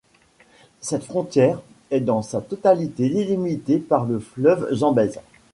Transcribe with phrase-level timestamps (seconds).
[0.79, 5.19] Cette frontière est dans sa totalité délimitée par le fleuve Zambèse.